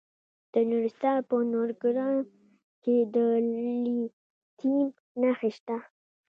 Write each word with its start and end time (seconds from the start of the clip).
د 0.53 0.55
نورستان 0.69 1.17
په 1.29 1.35
نورګرام 1.51 2.17
کې 2.83 2.95
د 3.15 3.15
لیتیم 3.85 4.85
نښې 5.21 5.51
شته. 5.57 5.77